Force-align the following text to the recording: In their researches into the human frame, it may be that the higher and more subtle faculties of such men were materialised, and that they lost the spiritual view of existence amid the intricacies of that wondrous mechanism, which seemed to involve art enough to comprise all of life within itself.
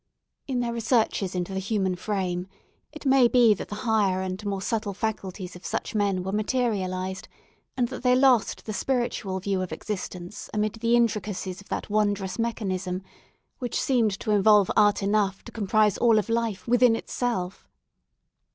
In 0.47 0.61
their 0.61 0.73
researches 0.73 1.35
into 1.35 1.53
the 1.53 1.59
human 1.59 1.95
frame, 1.95 2.47
it 2.91 3.05
may 3.05 3.27
be 3.27 3.53
that 3.53 3.67
the 3.69 3.75
higher 3.85 4.19
and 4.23 4.43
more 4.47 4.59
subtle 4.59 4.95
faculties 4.95 5.55
of 5.55 5.63
such 5.63 5.93
men 5.93 6.23
were 6.23 6.31
materialised, 6.31 7.27
and 7.77 7.87
that 7.89 8.01
they 8.01 8.15
lost 8.15 8.65
the 8.65 8.73
spiritual 8.73 9.39
view 9.39 9.61
of 9.61 9.71
existence 9.71 10.49
amid 10.55 10.73
the 10.77 10.95
intricacies 10.95 11.61
of 11.61 11.69
that 11.69 11.91
wondrous 11.91 12.39
mechanism, 12.39 13.03
which 13.59 13.79
seemed 13.79 14.19
to 14.21 14.31
involve 14.31 14.71
art 14.75 15.03
enough 15.03 15.43
to 15.43 15.51
comprise 15.51 15.99
all 15.99 16.17
of 16.17 16.29
life 16.29 16.67
within 16.67 16.95
itself. 16.95 17.69